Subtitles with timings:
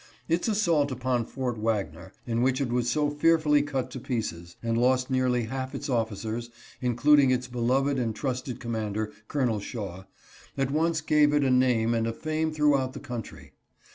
[0.27, 4.75] Its assault upon Fort Wagner, in which it was so fearfully cut to pieces, and
[4.75, 6.49] lost nearly half its officers,
[6.81, 9.59] including its beloved and trusted commander, Col.
[9.59, 10.05] Shaw,
[10.57, 13.53] at once gave it a name and a fame throughout the country.